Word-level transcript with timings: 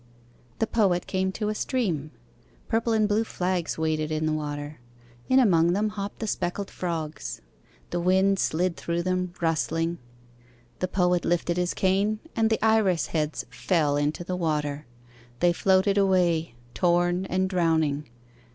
The 0.57 0.65
Poet 0.65 1.05
came 1.05 1.31
to 1.33 1.49
a 1.49 1.53
stream. 1.53 2.09
Purple 2.67 2.91
and 2.91 3.07
blue 3.07 3.23
flags 3.23 3.77
waded 3.77 4.11
in 4.11 4.25
the 4.25 4.33
water; 4.33 4.79
In 5.29 5.37
among 5.37 5.73
them 5.73 5.89
hopped 5.89 6.17
the 6.17 6.25
speckled 6.25 6.71
frogs; 6.71 7.41
The 7.91 7.99
wind 7.99 8.39
slid 8.39 8.77
through 8.77 9.03
them, 9.03 9.31
rustling. 9.41 9.99
The 10.79 10.87
Poet 10.87 11.23
lifted 11.23 11.57
his 11.57 11.75
cane, 11.75 12.19
And 12.35 12.49
the 12.49 12.65
iris 12.65 13.05
heads 13.13 13.45
fell 13.51 13.95
into 13.95 14.23
the 14.23 14.35
water. 14.35 14.87
They 15.39 15.53
floated 15.53 15.99
away, 15.99 16.55
torn 16.73 17.25
and 17.27 17.47
drowning. 17.47 18.09